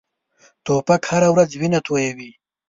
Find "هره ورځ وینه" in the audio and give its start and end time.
1.11-1.79